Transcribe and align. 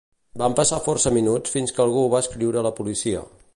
Van 0.41 0.55
passar 0.59 0.79
força 0.85 1.11
minuts 1.17 1.53
fins 1.57 1.75
que 1.77 1.85
algú 1.87 2.03
va 2.17 2.25
escriure 2.25 2.63
a 2.63 2.67
la 2.71 2.75
policia. 2.83 3.25